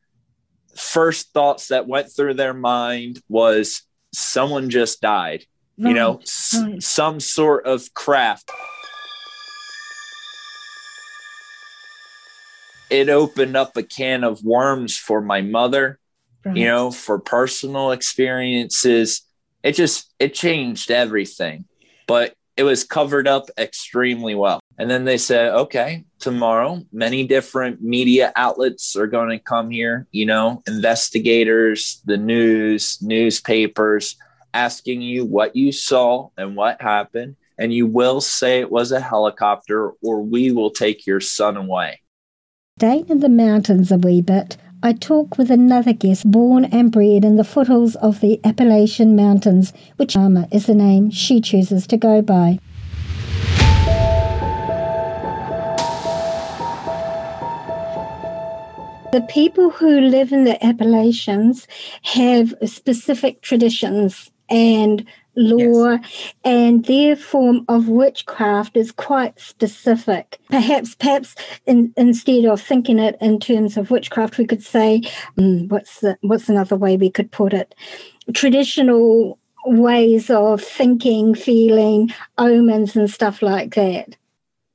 first 0.75 1.33
thoughts 1.33 1.67
that 1.69 1.87
went 1.87 2.11
through 2.11 2.35
their 2.35 2.53
mind 2.53 3.21
was 3.27 3.83
someone 4.13 4.69
just 4.69 5.01
died 5.01 5.45
right, 5.77 5.89
you 5.89 5.93
know 5.93 6.15
right. 6.15 6.21
s- 6.21 6.63
some 6.79 7.19
sort 7.19 7.65
of 7.65 7.93
craft 7.93 8.49
it 12.89 13.09
opened 13.09 13.55
up 13.55 13.75
a 13.77 13.83
can 13.83 14.23
of 14.23 14.43
worms 14.43 14.97
for 14.97 15.21
my 15.21 15.41
mother 15.41 15.99
right. 16.45 16.55
you 16.55 16.65
know 16.65 16.91
for 16.91 17.19
personal 17.19 17.91
experiences 17.91 19.21
it 19.63 19.73
just 19.73 20.13
it 20.19 20.33
changed 20.33 20.91
everything 20.91 21.65
but 22.07 22.33
it 22.57 22.63
was 22.63 22.83
covered 22.83 23.27
up 23.27 23.49
extremely 23.57 24.35
well 24.35 24.59
and 24.79 24.89
then 24.89 25.03
they 25.03 25.17
said, 25.17 25.53
okay, 25.53 26.05
tomorrow, 26.19 26.81
many 26.93 27.27
different 27.27 27.81
media 27.81 28.31
outlets 28.37 28.95
are 28.95 29.07
going 29.07 29.29
to 29.37 29.43
come 29.43 29.69
here, 29.69 30.07
you 30.11 30.25
know, 30.25 30.63
investigators, 30.67 32.01
the 32.05 32.15
news, 32.15 32.97
newspapers, 33.01 34.15
asking 34.53 35.01
you 35.01 35.25
what 35.25 35.53
you 35.53 35.73
saw 35.73 36.29
and 36.37 36.55
what 36.55 36.81
happened. 36.81 37.35
And 37.57 37.73
you 37.73 37.87
will 37.87 38.21
say 38.21 38.61
it 38.61 38.71
was 38.71 38.93
a 38.93 39.01
helicopter, 39.01 39.89
or 40.01 40.21
we 40.21 40.53
will 40.53 40.71
take 40.71 41.05
your 41.05 41.19
son 41.19 41.57
away. 41.57 41.99
Staying 42.79 43.09
in 43.09 43.19
the 43.19 43.27
mountains 43.27 43.91
a 43.91 43.97
wee 43.97 44.21
bit, 44.21 44.55
I 44.81 44.93
talk 44.93 45.37
with 45.37 45.51
another 45.51 45.91
guest 45.91 46.31
born 46.31 46.63
and 46.63 46.89
bred 46.89 47.25
in 47.25 47.35
the 47.35 47.43
foothills 47.43 47.97
of 47.97 48.21
the 48.21 48.39
Appalachian 48.45 49.17
Mountains, 49.17 49.73
which 49.97 50.15
Arma 50.15 50.47
is 50.49 50.67
the 50.67 50.75
name 50.75 51.09
she 51.11 51.41
chooses 51.41 51.85
to 51.87 51.97
go 51.97 52.21
by. 52.21 52.57
The 59.11 59.27
people 59.27 59.71
who 59.71 59.99
live 59.99 60.31
in 60.31 60.45
the 60.45 60.65
Appalachians 60.65 61.67
have 62.03 62.53
specific 62.63 63.41
traditions 63.41 64.31
and 64.49 65.05
law, 65.39 65.91
yes. 65.91 66.33
and 66.43 66.85
their 66.85 67.15
form 67.15 67.65
of 67.67 67.87
witchcraft 67.87 68.75
is 68.75 68.91
quite 68.91 69.39
specific. 69.39 70.39
Perhaps, 70.49 70.95
perhaps 70.95 71.35
in, 71.65 71.93
instead 71.97 72.45
of 72.45 72.61
thinking 72.61 72.99
it 72.99 73.17
in 73.21 73.39
terms 73.39 73.77
of 73.77 73.89
witchcraft, 73.89 74.37
we 74.37 74.45
could 74.45 74.63
say, 74.63 75.01
um, 75.37 75.67
what's 75.69 76.01
the, 76.01 76.17
what's 76.21 76.49
another 76.49 76.75
way 76.75 76.97
we 76.97 77.09
could 77.09 77.31
put 77.31 77.53
it? 77.53 77.73
Traditional 78.33 79.39
ways 79.65 80.29
of 80.29 80.61
thinking, 80.61 81.35
feeling, 81.35 82.13
omens, 82.37 82.95
and 82.95 83.09
stuff 83.09 83.41
like 83.41 83.75
that. 83.75 84.15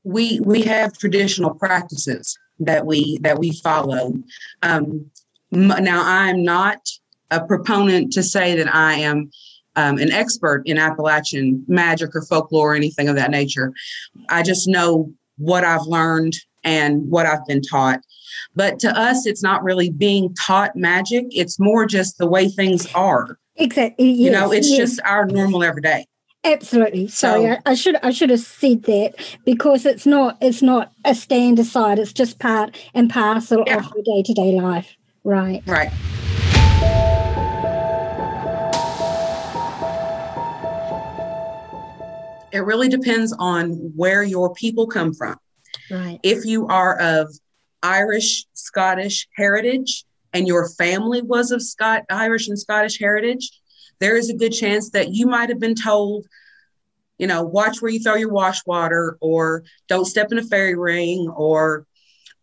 We 0.03 0.41
we 0.41 0.63
have 0.63 0.99
traditional 0.99 1.55
practices 1.55 2.39
that 2.61 2.85
we 2.87 3.19
that 3.19 3.39
we 3.39 3.53
follow. 3.53 4.15
Um, 4.63 5.11
now, 5.51 6.03
I'm 6.05 6.43
not 6.43 6.89
a 7.31 7.45
proponent 7.45 8.13
to 8.13 8.23
say 8.23 8.57
that 8.57 8.75
I 8.75 8.95
am 8.95 9.31
um, 9.77 9.99
an 9.99 10.11
expert 10.13 10.63
in 10.67 10.79
Appalachian 10.79 11.65
magic 11.69 12.15
or 12.15 12.23
folklore 12.23 12.73
or 12.73 12.75
anything 12.77 13.09
of 13.09 13.17
that 13.17 13.31
nature. 13.31 13.73
I 14.29 14.43
just 14.43 14.69
know 14.69 15.13
what 15.37 15.65
I've 15.65 15.87
learned 15.87 16.35
and 16.63 17.11
what 17.11 17.27
I've 17.27 17.45
been 17.47 17.63
taught. 17.63 18.01
But 18.55 18.79
to 18.81 18.99
us, 18.99 19.27
it's 19.27 19.43
not 19.43 19.63
really 19.63 19.91
being 19.91 20.35
taught 20.35 20.77
magic. 20.77 21.27
It's 21.31 21.59
more 21.59 21.87
just 21.87 22.19
the 22.19 22.27
way 22.27 22.49
things 22.49 22.93
are. 22.95 23.39
Exactly. 23.57 24.11
Yes, 24.11 24.19
you 24.19 24.31
know, 24.31 24.53
it's 24.53 24.71
yes. 24.71 24.79
just 24.79 25.01
our 25.05 25.27
normal 25.27 25.63
everyday. 25.63 26.07
Absolutely. 26.45 27.09
Sorry, 27.09 27.43
so, 27.43 27.51
I, 27.53 27.71
I, 27.71 27.75
should 27.75 27.97
I 27.97 28.11
should 28.11 28.31
have 28.31 28.41
said 28.41 28.83
that 28.83 29.15
because 29.47 29.87
it's 29.87 30.05
not 30.05 30.37
it's 30.43 30.61
not 30.61 30.93
a 31.05 31.15
stand 31.15 31.59
aside. 31.59 31.99
It's 31.99 32.13
just 32.13 32.39
part 32.39 32.77
and 32.93 33.09
parcel 33.09 33.65
yeah. 33.67 33.79
of 33.79 33.93
your 33.95 34.05
day 34.05 34.23
to 34.25 34.35
day 34.35 34.53
life. 34.53 34.95
Right. 35.25 35.63
Right. 35.67 35.91
It 42.55 42.65
really 42.65 42.89
depends 42.89 43.35
on 43.37 43.73
where 43.97 44.23
your 44.23 44.55
people 44.55 44.87
come 44.87 45.13
from. 45.13 45.37
Right. 45.91 46.21
If 46.23 46.45
you 46.45 46.69
are 46.69 46.97
of 47.01 47.35
Irish, 47.83 48.47
Scottish 48.55 49.27
heritage, 49.37 50.05
and 50.33 50.47
your 50.47 50.69
family 50.69 51.21
was 51.21 51.51
of 51.51 51.65
Scott 51.65 52.05
Irish 52.09 52.47
and 52.47 52.57
Scottish 52.57 53.01
heritage, 53.01 53.51
there 53.99 54.17
is 54.17 54.31
a 54.31 54.37
good 54.37 54.53
chance 54.53 54.91
that 54.91 55.09
you 55.09 55.27
might 55.27 55.49
have 55.49 55.59
been 55.59 55.75
told, 55.75 56.27
you 57.19 57.27
know, 57.27 57.43
watch 57.43 57.83
where 57.83 57.91
you 57.91 57.99
throw 57.99 58.15
your 58.15 58.33
wash 58.33 58.65
water, 58.65 59.19
or 59.21 59.65
don't 59.89 60.05
step 60.05 60.31
in 60.31 60.39
a 60.39 60.43
fairy 60.43 60.77
ring, 60.77 61.29
or 61.37 61.89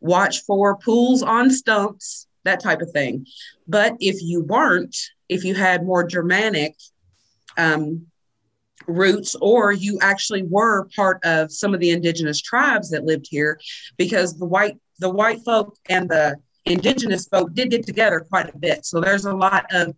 watch 0.01 0.41
for 0.41 0.75
pools 0.75 1.23
on 1.23 1.49
stumps, 1.49 2.27
that 2.43 2.61
type 2.61 2.81
of 2.81 2.91
thing. 2.91 3.25
But 3.65 3.95
if 4.01 4.21
you 4.21 4.41
weren't, 4.41 4.97
if 5.29 5.45
you 5.45 5.55
had 5.55 5.85
more 5.85 6.03
Germanic 6.03 6.75
um, 7.57 8.07
roots, 8.87 9.35
or 9.41 9.71
you 9.71 9.97
actually 10.01 10.43
were 10.43 10.85
part 10.95 11.23
of 11.23 11.51
some 11.51 11.73
of 11.73 11.79
the 11.79 11.91
indigenous 11.91 12.41
tribes 12.41 12.89
that 12.89 13.05
lived 13.05 13.27
here, 13.29 13.59
because 13.97 14.37
the 14.37 14.45
white 14.45 14.77
the 14.99 15.09
white 15.09 15.41
folk 15.43 15.75
and 15.89 16.07
the 16.09 16.35
indigenous 16.65 17.27
folk 17.27 17.53
did 17.53 17.71
get 17.71 17.85
together 17.85 18.19
quite 18.19 18.53
a 18.53 18.57
bit. 18.57 18.85
So 18.85 19.01
there's 19.01 19.25
a 19.25 19.33
lot 19.33 19.65
of 19.71 19.95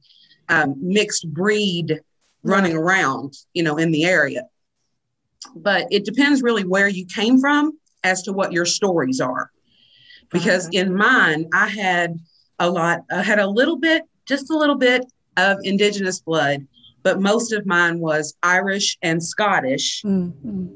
um, 0.50 0.76
mixed 0.80 1.32
breed 1.34 2.00
running 2.44 2.76
around, 2.76 3.34
you 3.54 3.64
know, 3.64 3.78
in 3.78 3.92
the 3.92 4.06
area. 4.06 4.44
But 5.56 5.88
it 5.92 6.06
depends 6.06 6.42
really 6.42 6.64
where 6.64 6.88
you 6.88 7.06
came 7.06 7.40
from 7.40 7.78
as 8.04 8.22
to 8.24 8.34
what 8.34 8.54
your 8.54 8.66
stories 8.66 9.20
are. 9.20 9.52
Because 10.32 10.70
in 10.70 10.96
mine, 10.96 11.50
I 11.54 11.68
had 11.68 12.18
a 12.60 12.70
lot, 12.70 13.02
I 13.12 13.22
had 13.22 13.40
a 13.40 13.48
little 13.48 13.78
bit, 13.78 14.04
just 14.26 14.50
a 14.50 14.58
little 14.58 14.76
bit 14.76 15.06
of 15.38 15.58
indigenous 15.64 16.20
blood, 16.22 16.66
but 17.04 17.22
most 17.22 17.52
of 17.52 17.66
mine 17.66 18.00
was 18.00 18.36
Irish 18.44 18.98
and 19.02 19.22
Scottish. 19.22 20.02
Mm-hmm. 20.04 20.68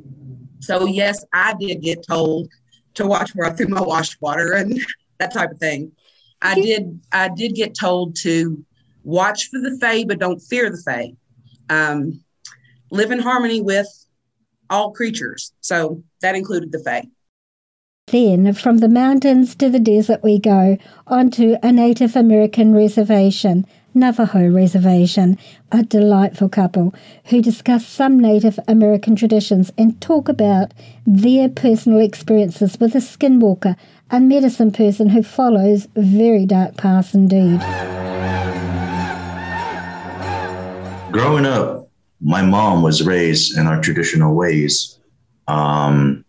So, 0.60 0.86
yes, 0.86 1.26
I 1.34 1.54
did 1.54 1.82
get 1.82 2.06
told 2.06 2.50
to 2.96 3.08
watch 3.08 3.32
where 3.34 3.50
I 3.50 3.54
threw 3.54 3.68
my 3.68 3.82
wash 3.82 4.20
water 4.20 4.54
and 4.54 4.80
that 5.20 5.34
type 5.34 5.52
of 5.52 5.60
thing. 5.60 5.92
I 6.42 6.56
did, 6.56 7.00
I 7.12 7.30
did 7.30 7.56
get 7.56 7.74
told 7.74 8.16
to 8.18 8.64
watch 9.04 9.50
for 9.50 9.60
the 9.60 9.78
Fae, 9.80 10.04
but 10.04 10.20
don't 10.20 10.40
fear 10.40 10.70
the 10.70 10.82
Fae. 10.86 11.14
Um, 11.70 12.24
live 12.92 13.12
in 13.12 13.20
harmony 13.20 13.62
with 13.62 13.88
all 14.70 14.92
creatures. 14.92 15.54
So 15.62 16.04
that 16.22 16.36
included 16.36 16.72
the 16.72 16.80
Fae. 16.80 17.08
Then, 18.08 18.54
from 18.54 18.78
the 18.78 18.88
mountains 18.88 19.54
to 19.56 19.70
the 19.70 19.82
desert, 19.82 20.24
we 20.24 20.40
go 20.40 20.78
onto 21.08 21.58
a 21.62 21.74
Native 21.74 22.16
American 22.16 22.74
reservation, 22.74 23.66
Navajo 24.00 24.48
Reservation, 24.50 25.38
a 25.72 25.84
delightful 25.84 26.50
couple 26.50 26.94
who 27.26 27.42
discuss 27.42 27.86
some 27.86 28.20
Native 28.20 28.60
American 28.68 29.16
traditions 29.16 29.72
and 29.78 30.00
talk 30.00 30.30
about 30.30 30.74
their 31.06 31.50
personal 31.50 32.00
experiences 32.00 32.80
with 32.80 32.96
a 32.96 33.00
skinwalker, 33.00 33.76
a 34.12 34.20
medicine 34.20 34.72
person 34.72 35.10
who 35.10 35.24
follows 35.24 35.88
very 35.96 36.46
dark 36.46 36.78
paths 36.78 37.14
indeed. 37.14 37.60
Growing 41.12 41.46
up, 41.46 41.90
my 42.22 42.42
mom 42.42 42.84
was 42.84 43.04
raised 43.04 43.58
in 43.58 43.66
our 43.66 43.82
traditional 43.82 44.36
ways. 44.36 45.00
Um, 45.48 46.24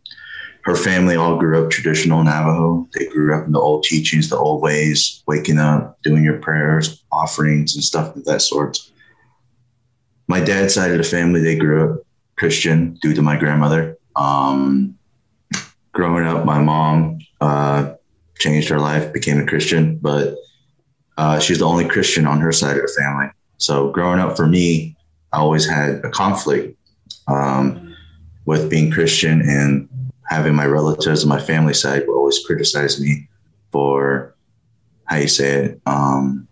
her 0.68 0.76
family 0.76 1.16
all 1.16 1.38
grew 1.38 1.64
up 1.64 1.70
traditional 1.70 2.22
Navajo. 2.22 2.86
They 2.92 3.06
grew 3.06 3.34
up 3.34 3.46
in 3.46 3.52
the 3.52 3.58
old 3.58 3.84
teachings, 3.84 4.28
the 4.28 4.36
old 4.36 4.60
ways, 4.60 5.22
waking 5.26 5.58
up, 5.58 6.00
doing 6.02 6.22
your 6.22 6.38
prayers, 6.40 7.02
offerings, 7.10 7.74
and 7.74 7.82
stuff 7.82 8.14
of 8.14 8.26
that 8.26 8.42
sort. 8.42 8.78
My 10.26 10.40
dad's 10.40 10.74
side 10.74 10.90
of 10.90 10.98
the 10.98 11.04
family, 11.04 11.40
they 11.40 11.56
grew 11.56 11.90
up 11.90 12.00
Christian 12.36 12.98
due 13.00 13.14
to 13.14 13.22
my 13.22 13.36
grandmother. 13.36 13.96
Um, 14.14 14.98
growing 15.92 16.26
up, 16.26 16.44
my 16.44 16.60
mom 16.60 17.20
uh, 17.40 17.94
changed 18.38 18.68
her 18.68 18.78
life, 18.78 19.10
became 19.10 19.40
a 19.40 19.46
Christian, 19.46 19.96
but 19.96 20.36
uh, 21.16 21.38
she's 21.38 21.60
the 21.60 21.66
only 21.66 21.88
Christian 21.88 22.26
on 22.26 22.40
her 22.40 22.52
side 22.52 22.76
of 22.76 22.82
the 22.82 22.94
family. 23.00 23.30
So 23.56 23.90
growing 23.90 24.20
up 24.20 24.36
for 24.36 24.46
me, 24.46 24.96
I 25.32 25.38
always 25.38 25.66
had 25.66 26.04
a 26.04 26.10
conflict 26.10 26.78
um, 27.26 27.96
with 28.44 28.68
being 28.68 28.90
Christian 28.90 29.40
and 29.40 29.87
having 30.28 30.54
my 30.54 30.66
relatives 30.66 31.22
and 31.22 31.28
my 31.28 31.40
family 31.40 31.74
side 31.74 32.04
would 32.06 32.16
always 32.16 32.44
criticize 32.44 33.00
me 33.00 33.28
for 33.72 34.34
how 35.04 35.16
you 35.16 35.28
say 35.28 35.64
it, 35.64 35.80
um, 35.86 36.46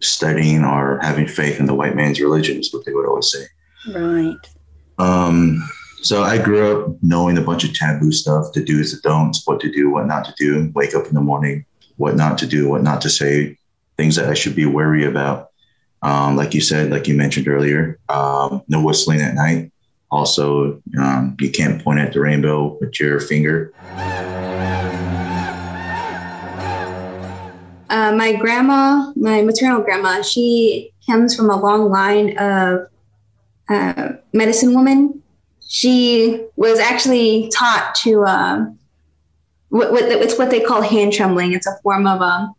studying 0.00 0.64
or 0.64 0.98
having 1.02 1.26
faith 1.26 1.58
in 1.58 1.66
the 1.66 1.74
white 1.74 1.96
man's 1.96 2.20
religion 2.20 2.58
is 2.58 2.72
what 2.72 2.84
they 2.84 2.92
would 2.92 3.06
always 3.06 3.30
say. 3.30 3.44
Right. 3.92 4.36
Um, 4.98 5.68
so 6.02 6.22
I 6.22 6.38
grew 6.38 6.84
up 6.84 6.96
knowing 7.02 7.38
a 7.38 7.42
bunch 7.42 7.64
of 7.64 7.74
taboo 7.74 8.12
stuff, 8.12 8.52
the 8.52 8.64
do's, 8.64 8.92
the 8.92 9.08
don'ts, 9.08 9.46
what 9.46 9.60
to 9.60 9.70
do, 9.70 9.90
what 9.90 10.06
not 10.06 10.24
to 10.26 10.34
do, 10.38 10.70
wake 10.74 10.94
up 10.94 11.06
in 11.06 11.14
the 11.14 11.20
morning, 11.20 11.64
what 11.96 12.16
not 12.16 12.38
to 12.38 12.46
do, 12.46 12.68
what 12.68 12.82
not 12.82 13.00
to 13.02 13.10
say, 13.10 13.56
things 13.96 14.16
that 14.16 14.28
I 14.28 14.34
should 14.34 14.56
be 14.56 14.66
wary 14.66 15.04
about. 15.04 15.48
Um, 16.02 16.36
like 16.36 16.54
you 16.54 16.62
said, 16.62 16.90
like 16.90 17.06
you 17.06 17.14
mentioned 17.14 17.48
earlier, 17.48 17.98
um, 18.08 18.62
no 18.68 18.82
whistling 18.82 19.20
at 19.20 19.34
night. 19.34 19.72
Also, 20.10 20.82
um, 21.00 21.36
you 21.40 21.50
can't 21.50 21.82
point 21.82 22.00
at 22.00 22.12
the 22.12 22.20
rainbow 22.20 22.76
with 22.80 22.98
your 22.98 23.20
finger. 23.20 23.72
Uh, 27.88 28.12
my 28.12 28.32
grandma, 28.34 29.12
my 29.16 29.42
maternal 29.42 29.82
grandma, 29.82 30.22
she 30.22 30.92
comes 31.08 31.34
from 31.34 31.50
a 31.50 31.60
long 31.60 31.90
line 31.90 32.36
of 32.38 32.88
uh, 33.68 34.08
medicine 34.32 34.74
women. 34.74 35.22
She 35.68 36.44
was 36.56 36.78
actually 36.78 37.50
taught 37.54 37.94
to, 38.02 38.24
uh, 38.24 38.66
what, 39.68 39.92
what, 39.92 40.04
it's 40.04 40.38
what 40.38 40.50
they 40.50 40.60
call 40.60 40.82
hand 40.82 41.12
trembling. 41.12 41.52
It's 41.52 41.66
a 41.66 41.76
form 41.82 42.06
of 42.06 42.20
um, 42.20 42.54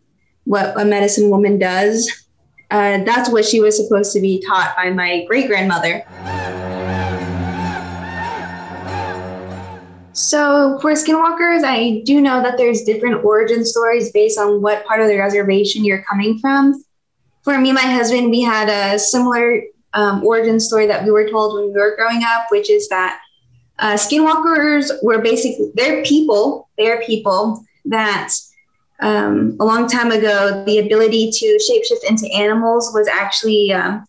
what 0.45 0.79
a 0.79 0.85
medicine 0.85 1.29
woman 1.29 1.59
does. 1.59 2.09
Uh, 2.69 3.03
that's 3.03 3.29
what 3.29 3.43
she 3.43 3.59
was 3.59 3.75
supposed 3.75 4.13
to 4.13 4.21
be 4.21 4.41
taught 4.47 4.73
by 4.77 4.89
my 4.89 5.25
great 5.25 5.47
grandmother. 5.47 6.05
So 10.13 10.77
for 10.81 10.91
skinwalkers, 10.91 11.63
I 11.63 12.01
do 12.05 12.21
know 12.21 12.41
that 12.41 12.57
there's 12.57 12.83
different 12.83 13.23
origin 13.23 13.65
stories 13.65 14.11
based 14.11 14.37
on 14.37 14.61
what 14.61 14.85
part 14.85 15.01
of 15.01 15.07
the 15.07 15.17
reservation 15.17 15.85
you're 15.85 16.03
coming 16.03 16.37
from. 16.39 16.83
For 17.43 17.57
me, 17.57 17.71
my 17.71 17.81
husband, 17.81 18.29
we 18.29 18.41
had 18.41 18.69
a 18.69 18.99
similar 18.99 19.63
um, 19.93 20.23
origin 20.23 20.59
story 20.59 20.85
that 20.87 21.03
we 21.03 21.11
were 21.11 21.29
told 21.29 21.55
when 21.55 21.67
we 21.67 21.79
were 21.79 21.95
growing 21.95 22.23
up, 22.23 22.45
which 22.51 22.69
is 22.69 22.87
that 22.89 23.19
uh, 23.79 23.93
skinwalkers 23.93 24.91
were 25.01 25.21
basically 25.21 25.71
they're 25.75 26.03
people. 26.03 26.69
They're 26.77 27.01
people 27.01 27.63
that 27.85 28.33
um, 29.01 29.57
a 29.59 29.65
long 29.65 29.87
time 29.87 30.11
ago, 30.11 30.63
the 30.65 30.77
ability 30.77 31.31
to 31.31 31.59
shapeshift 31.69 32.07
into 32.07 32.31
animals 32.33 32.91
was 32.93 33.07
actually 33.07 33.73
um, 33.73 34.05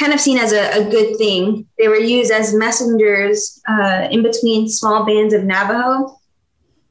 kind 0.00 0.14
of 0.14 0.20
seen 0.20 0.38
as 0.38 0.52
a, 0.52 0.80
a, 0.80 0.90
good 0.90 1.16
thing. 1.18 1.66
They 1.78 1.88
were 1.88 1.96
used 1.96 2.32
as 2.32 2.54
messengers 2.54 3.60
uh, 3.68 4.08
in 4.10 4.22
between 4.22 4.68
small 4.68 5.04
bands 5.04 5.34
of 5.34 5.44
Navajo, 5.44 6.18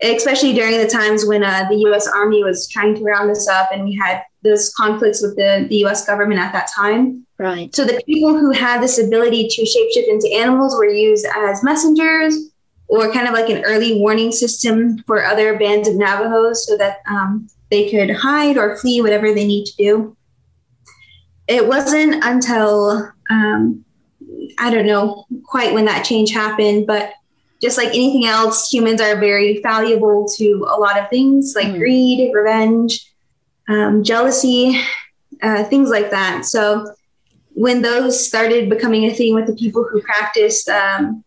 especially 0.02 0.54
during 0.54 0.78
the 0.78 0.88
times 0.88 1.26
when 1.26 1.44
uh, 1.44 1.66
the 1.70 1.78
U.S. 1.78 2.08
Army 2.08 2.44
was 2.44 2.70
trying 2.70 2.96
to 2.96 3.04
round 3.04 3.32
us 3.32 3.48
up 3.50 3.70
and 3.74 3.84
we 3.84 3.96
had 3.96 4.22
those 4.44 4.72
conflicts 4.76 5.22
with 5.22 5.36
the, 5.36 5.66
the 5.70 5.78
U.S. 5.78 6.06
government 6.06 6.40
at 6.40 6.54
that 6.54 6.70
time. 6.74 7.26
Right. 7.40 7.76
So 7.76 7.84
the 7.84 8.02
people 8.06 8.38
who 8.38 8.52
had 8.52 8.82
this 8.82 9.00
ability 9.00 9.48
to 9.48 9.62
shapeshift 9.64 10.08
into 10.08 10.30
animals 10.34 10.76
were 10.76 10.86
used 10.86 11.26
as 11.36 11.64
messengers 11.64 12.52
or 12.88 13.12
kind 13.12 13.28
of 13.28 13.34
like 13.34 13.50
an 13.50 13.64
early 13.64 14.00
warning 14.00 14.32
system 14.32 15.00
for 15.08 15.26
other 15.26 15.58
bands 15.58 15.88
of 15.88 15.96
Navajos 15.96 16.66
so 16.68 16.78
that 16.78 17.00
um, 17.10 17.48
they 17.72 17.90
could 17.90 18.16
hide 18.16 18.58
or 18.58 18.78
flee, 18.78 19.02
whatever 19.02 19.34
they 19.34 19.46
need 19.46 19.66
to 19.66 19.76
do 19.78 20.18
it 21.50 21.68
wasn't 21.68 22.24
until 22.24 23.12
um, 23.30 23.84
I 24.60 24.70
don't 24.70 24.86
know 24.86 25.26
quite 25.44 25.74
when 25.74 25.86
that 25.86 26.06
change 26.06 26.32
happened, 26.32 26.86
but 26.86 27.12
just 27.60 27.76
like 27.78 27.90
anything 27.90 28.26
else, 28.26 28.72
humans 28.72 29.02
are 29.02 29.20
very 29.20 29.60
valuable 29.62 30.28
to 30.38 30.68
a 30.70 30.78
lot 30.78 30.98
of 30.98 31.10
things 31.10 31.54
like 31.56 31.68
mm. 31.68 31.80
greed, 31.80 32.32
revenge, 32.34 33.12
um, 33.68 34.04
jealousy, 34.04 34.80
uh, 35.42 35.64
things 35.66 35.90
like 35.90 36.12
that. 36.12 36.46
So 36.46 36.94
when 37.54 37.82
those 37.82 38.26
started 38.26 38.70
becoming 38.70 39.06
a 39.06 39.14
thing 39.14 39.34
with 39.34 39.48
the 39.48 39.56
people 39.56 39.84
who 39.84 40.02
practiced 40.02 40.70
um, 40.70 41.24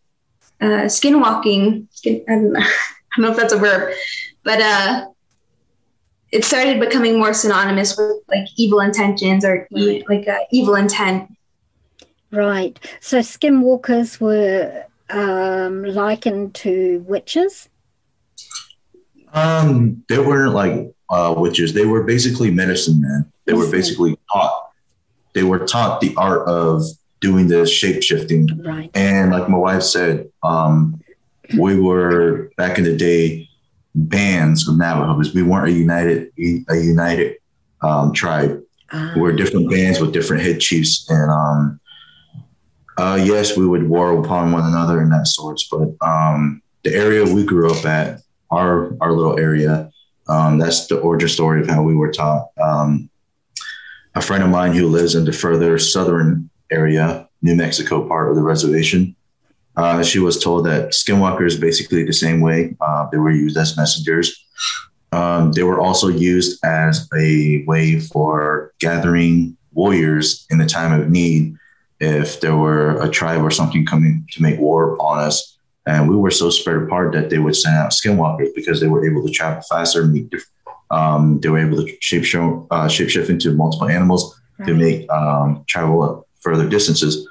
uh, 0.61 0.87
skinwalking, 0.87 1.93
skin, 1.93 2.25
I, 2.29 2.33
don't 2.33 2.53
know, 2.53 2.61
I 2.61 3.17
don't 3.17 3.25
know 3.25 3.31
if 3.33 3.37
that's 3.37 3.53
a 3.53 3.59
verb, 3.59 3.93
but 4.45 4.61
uh, 4.61 5.07
it 6.33 6.45
started 6.45 6.81
becoming 6.81 7.19
more 7.19 7.35
synonymous 7.35 7.97
with 7.97 8.17
like 8.29 8.49
evil 8.57 8.81
intentions 8.81 9.45
or 9.45 9.69
right. 9.71 9.83
e- 9.83 10.05
like 10.09 10.27
uh, 10.27 10.39
evil 10.51 10.75
intent. 10.75 11.31
Right. 12.31 12.81
So 13.01 13.19
skinwalkers 13.19 14.19
were 14.19 14.87
um, 15.11 15.85
likened 15.85 16.55
to 16.57 17.05
witches. 17.07 17.69
Um, 19.35 20.03
they 20.09 20.19
weren't 20.19 20.55
like 20.55 20.95
uh, 21.11 21.35
witches. 21.37 21.75
They 21.75 21.85
were 21.85 22.03
basically 22.03 22.51
medicine 22.51 23.03
men. 23.03 23.31
They 23.45 23.53
were 23.53 23.71
basically 23.71 24.19
taught. 24.33 24.71
They 25.35 25.43
were 25.43 25.67
taught 25.67 26.01
the 26.01 26.15
art 26.17 26.49
of 26.49 26.83
doing 27.21 27.49
this 27.49 27.71
shape 27.71 28.03
shifting. 28.03 28.49
Right. 28.63 28.91
And 28.95 29.31
like 29.31 29.49
my 29.49 29.59
wife 29.59 29.83
said, 29.83 30.31
um, 30.43 31.03
we 31.59 31.79
were 31.79 32.51
back 32.57 32.79
in 32.79 32.85
the 32.85 32.97
day 32.97 33.49
bands 33.95 34.69
of 34.69 34.77
Navajos. 34.77 35.35
We 35.35 35.43
weren't 35.43 35.69
a 35.69 35.73
united 35.73 36.33
a 36.69 36.77
united 36.77 37.37
um, 37.83 38.13
tribe. 38.13 38.63
Uh, 38.91 39.15
we 39.17 39.23
are 39.23 39.33
different 39.33 39.71
bands 39.71 40.01
with 40.01 40.13
different 40.13 40.43
head 40.43 40.61
chiefs, 40.61 41.09
and 41.09 41.31
um, 41.31 41.81
uh, 42.99 43.21
yes, 43.23 43.57
we 43.57 43.67
would 43.67 43.89
war 43.89 44.19
upon 44.21 44.53
one 44.53 44.67
another 44.67 45.01
and 45.01 45.11
that 45.13 45.27
sorts. 45.27 45.69
But 45.69 45.89
um, 46.01 46.63
the 46.83 46.95
area 46.95 47.25
we 47.25 47.45
grew 47.45 47.71
up 47.73 47.85
at, 47.85 48.21
our 48.51 48.97
our 49.01 49.13
little 49.13 49.39
area, 49.39 49.91
um, 50.29 50.59
that's 50.59 50.87
the 50.87 50.99
origin 50.99 51.29
story 51.29 51.61
of 51.61 51.69
how 51.69 51.83
we 51.83 51.95
were 51.95 52.13
taught. 52.13 52.49
Um, 52.63 53.09
a 54.15 54.21
friend 54.21 54.45
of 54.45 54.51
mine 54.51 54.75
who 54.75 54.89
lives 54.89 55.15
in 55.15 55.25
the 55.25 55.33
further 55.33 55.79
southern 55.79 56.51
area, 56.71 57.29
New 57.41 57.55
Mexico 57.55 58.07
part 58.07 58.29
of 58.29 58.37
the 58.37 58.43
reservation, 58.43 59.17
uh, 59.77 60.03
she 60.03 60.19
was 60.19 60.43
told 60.43 60.67
that 60.67 60.91
skinwalkers 60.91 61.61
basically 61.61 62.05
the 62.05 62.13
same 62.13 62.41
way. 62.41 62.77
Uh, 62.81 63.07
they 63.11 63.19
were 63.19 63.31
used 63.31 63.57
as 63.57 63.77
messengers. 63.77 64.45
Um, 65.13 65.53
they 65.53 65.63
were 65.63 65.81
also 65.81 66.09
used 66.09 66.63
as 66.65 67.09
a 67.15 67.65
way 67.67 68.01
for 68.01 68.73
gathering 68.81 69.57
warriors 69.73 70.47
in 70.51 70.59
the 70.59 70.67
time 70.67 70.99
of 70.99 71.11
need. 71.11 71.57
If 72.01 72.41
there 72.41 72.57
were 72.57 73.01
a 73.01 73.09
tribe 73.09 73.43
or 73.43 73.51
something 73.51 73.87
coming 73.87 74.27
to 74.33 74.43
make 74.43 74.59
war 74.59 74.95
upon 74.95 75.21
us, 75.21 75.59
And 75.85 76.09
we 76.09 76.17
were 76.17 76.31
so 76.31 76.51
spread 76.51 76.77
apart 76.77 77.13
that 77.13 77.29
they 77.29 77.39
would 77.39 77.57
send 77.57 77.77
out 77.77 77.91
skinwalkers 77.91 78.55
because 78.55 78.81
they 78.81 78.89
were 78.89 79.05
able 79.05 79.27
to 79.27 79.33
travel 79.33 79.63
faster, 79.69 80.05
meet 80.07 80.33
um, 80.93 81.41
they 81.41 81.49
were 81.49 81.59
able 81.59 81.85
to 81.85 81.97
shape 82.01 82.25
show, 82.25 82.67
uh, 82.71 82.87
shapeshift 82.87 83.31
into 83.31 83.53
multiple 83.53 83.89
animals 83.89 84.39
right. 84.59 84.69
to 84.69 84.75
make 84.75 85.11
um, 85.11 85.65
travel 85.67 86.27
further 86.41 86.69
distances. 86.69 87.27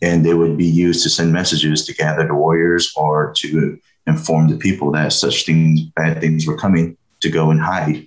And 0.00 0.24
they 0.24 0.34
would 0.34 0.56
be 0.56 0.66
used 0.66 1.02
to 1.02 1.10
send 1.10 1.32
messages 1.32 1.84
to 1.86 1.94
gather 1.94 2.26
the 2.26 2.34
warriors 2.34 2.92
or 2.96 3.32
to 3.38 3.78
inform 4.06 4.48
the 4.48 4.56
people 4.56 4.90
that 4.92 5.12
such 5.12 5.44
things, 5.44 5.80
bad 5.96 6.20
things 6.20 6.46
were 6.46 6.56
coming 6.56 6.96
to 7.20 7.28
go 7.28 7.50
and 7.50 7.60
hide. 7.60 8.06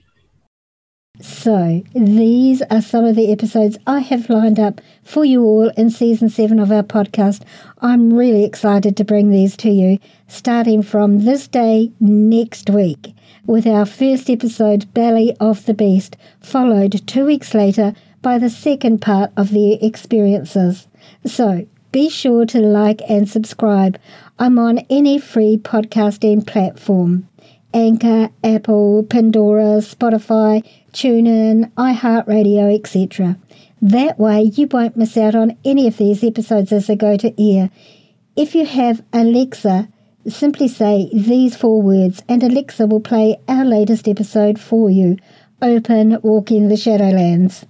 So, 1.20 1.84
these 1.94 2.64
are 2.72 2.82
some 2.82 3.06
of 3.06 3.16
the 3.16 3.32
episodes 3.32 3.78
I 3.86 4.00
have 4.00 4.30
lined 4.30 4.60
up 4.60 4.82
for 5.04 5.24
you 5.24 5.44
all 5.44 5.70
in 5.78 5.92
season 5.92 6.30
seven 6.30 6.58
of 6.58 6.72
our 6.72 6.82
podcast. 6.82 7.44
I'm 7.80 8.12
really 8.12 8.44
excited 8.44 8.98
to 8.98 9.04
bring 9.04 9.30
these 9.30 9.56
to 9.58 9.70
you, 9.70 10.00
starting 10.28 10.82
from 10.82 11.26
this 11.26 11.48
day 11.48 11.92
next 12.00 12.72
week, 12.72 13.14
with 13.46 13.68
our 13.68 13.86
first 13.86 14.32
episode, 14.32 14.92
Belly 14.96 15.36
of 15.40 15.66
the 15.66 15.76
Beast, 15.76 16.18
followed 16.40 17.06
two 17.06 17.26
weeks 17.26 17.54
later 17.54 17.94
by 18.24 18.40
the 18.40 18.50
second 18.50 19.00
part 19.00 19.32
of 19.38 19.52
the 19.52 19.74
experiences. 19.86 20.88
So, 21.26 21.68
be 21.92 22.10
sure 22.10 22.46
to 22.46 22.60
like 22.60 23.02
and 23.10 23.30
subscribe. 23.30 24.00
I'm 24.40 24.58
on 24.58 24.80
any 24.90 25.20
free 25.20 25.58
podcasting 25.58 26.48
platform. 26.48 27.28
Anchor, 27.74 28.30
Apple, 28.44 29.04
Pandora, 29.04 29.80
Spotify, 29.80 30.66
TuneIn, 30.94 31.72
iHeartRadio, 31.74 32.78
etc. 32.78 33.38
That 33.82 34.20
way 34.20 34.52
you 34.56 34.68
won't 34.68 34.98
miss 34.98 35.18
out 35.18 35.36
on 35.36 35.58
any 35.66 35.88
of 35.88 35.98
these 35.98 36.24
episodes 36.24 36.72
as 36.72 36.88
they 36.88 36.96
go 36.96 37.18
to 37.18 37.34
air. 37.42 37.70
If 38.36 38.56
you 38.56 38.66
have 38.66 39.04
Alexa, 39.12 39.90
simply 40.28 40.68
say 40.68 41.10
these 41.14 41.56
four 41.56 41.82
words 41.82 42.22
and 42.30 42.44
Alexa 42.44 42.86
will 42.88 43.00
play 43.00 43.40
our 43.48 43.66
latest 43.66 44.08
episode 44.08 44.60
for 44.60 44.90
you. 44.90 45.18
Open 45.62 46.20
Walking 46.22 46.70
the 46.70 46.76
Shadowlands. 46.76 47.66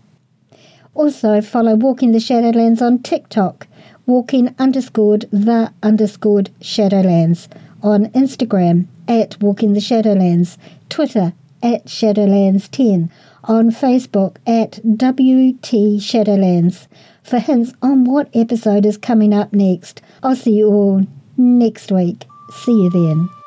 Also 0.93 1.41
follow 1.41 1.75
Walking 1.75 2.11
the 2.11 2.19
Shadowlands 2.19 2.81
on 2.81 3.01
TikTok, 3.01 3.67
walking 4.11 4.53
underscored 4.59 5.21
the 5.31 5.71
underscored 5.81 6.49
Shadowlands, 6.59 7.47
on 7.81 8.07
Instagram 8.07 8.87
at 9.07 9.41
Walking 9.41 9.71
the 9.71 9.79
Shadowlands, 9.79 10.57
Twitter 10.89 11.31
at 11.63 11.85
Shadowlands10, 11.85 13.09
on 13.45 13.71
Facebook 13.71 14.35
at 14.45 14.81
WT 14.83 16.01
Shadowlands 16.01 16.87
for 17.23 17.39
hints 17.39 17.71
on 17.81 18.03
what 18.03 18.29
episode 18.33 18.85
is 18.85 18.97
coming 18.97 19.33
up 19.33 19.53
next. 19.53 20.01
I'll 20.21 20.35
see 20.35 20.57
you 20.57 20.67
all 20.67 21.07
next 21.37 21.89
week. 21.89 22.25
See 22.65 22.83
you 22.83 22.89
then. 22.89 23.40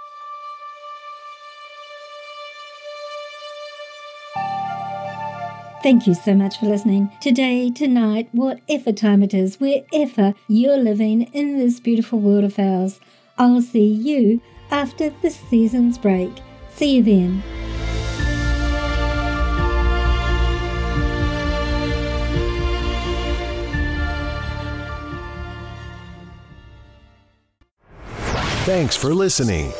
Thank 5.85 6.07
you 6.07 6.15
so 6.15 6.33
much 6.33 6.61
for 6.61 6.65
listening. 6.65 7.11
Today, 7.21 7.69
tonight, 7.69 8.31
whatever 8.33 8.91
time 8.91 9.23
it 9.23 9.35
is, 9.35 9.61
wherever 9.61 10.33
you're 10.49 10.79
living 10.79 11.25
in 11.35 11.59
this 11.59 11.79
beautiful 11.79 12.21
world 12.21 12.45
of 12.45 12.59
ours, 12.59 12.99
I'll 13.37 13.61
see 13.61 13.87
you 13.87 14.41
after 14.71 15.11
the 15.11 15.29
season's 15.29 15.99
break. 15.99 16.33
See 16.71 16.97
you 16.97 17.03
then. 17.03 17.43
Thanks 28.65 28.97
for 28.97 29.13
listening. 29.13 29.71